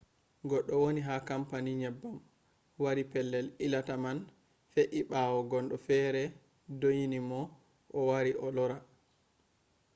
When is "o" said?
7.97-7.99, 8.45-8.47